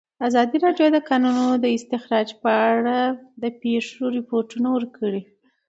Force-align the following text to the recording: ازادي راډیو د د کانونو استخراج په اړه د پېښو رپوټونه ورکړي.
ازادي 0.27 0.57
راډیو 0.65 0.87
د 0.91 0.95
د 0.95 0.99
کانونو 1.09 1.43
استخراج 1.77 2.27
په 2.43 2.51
اړه 2.73 2.97
د 3.41 3.43
پېښو 3.61 4.03
رپوټونه 4.17 4.67
ورکړي. 4.75 5.21